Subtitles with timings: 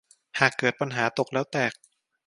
[0.39, 1.73] หากเกิดปัญหาตกแล้วแตก